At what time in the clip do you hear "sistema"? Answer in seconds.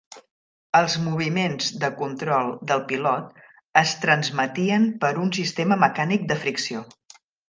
5.39-5.79